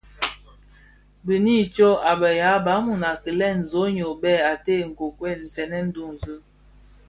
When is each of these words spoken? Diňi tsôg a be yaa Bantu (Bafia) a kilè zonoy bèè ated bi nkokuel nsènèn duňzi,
Diňi 1.25 1.57
tsôg 1.73 1.97
a 2.09 2.11
be 2.19 2.29
yaa 2.41 2.63
Bantu 2.65 2.93
(Bafia) 3.01 3.11
a 3.19 3.21
kilè 3.23 3.49
zonoy 3.69 4.17
bèè 4.21 4.41
ated 4.51 4.79
bi 4.81 4.87
nkokuel 4.89 5.39
nsènèn 5.47 5.85
duňzi, 5.95 6.35